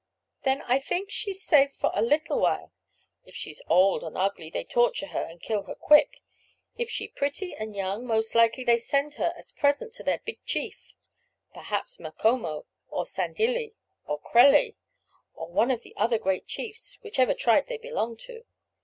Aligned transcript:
"Then 0.41 0.63
I 0.63 0.79
think 0.79 1.11
she's 1.11 1.43
safe 1.43 1.75
for 1.75 1.91
a 1.93 2.01
little 2.01 2.39
while. 2.39 2.71
If 3.23 3.35
she 3.35 3.55
old 3.69 4.03
and 4.03 4.17
ugly 4.17 4.49
they 4.49 4.63
torture 4.63 5.05
her 5.09 5.21
and 5.21 5.39
kill 5.39 5.61
her 5.65 5.75
quick; 5.75 6.21
if 6.75 6.89
she 6.89 7.07
pretty 7.07 7.53
and 7.53 7.75
young, 7.75 8.07
most 8.07 8.33
likely 8.33 8.63
they 8.63 8.79
send 8.79 9.13
her 9.21 9.31
as 9.37 9.51
present 9.51 9.93
to 9.93 10.03
their 10.03 10.19
big 10.25 10.43
chief; 10.43 10.95
perhaps 11.53 11.99
Macomo, 11.99 12.65
or 12.87 13.05
Sandilli, 13.05 13.75
or 14.07 14.19
Kreli, 14.19 14.73
or 15.35 15.51
one 15.51 15.69
of 15.69 15.83
the 15.83 15.95
other 15.97 16.17
great 16.17 16.47
chiefs, 16.47 16.97
whichever 17.03 17.35
tribe 17.35 17.67
they 17.67 17.77
belong 17.77 18.17
to. 18.25 18.45